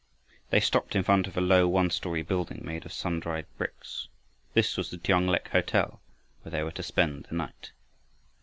[0.49, 4.07] They stopped in front of a low one story building made of sun dried bricks.
[4.55, 6.01] This was the Tiong lek hotel
[6.41, 7.69] where they were to spend the night.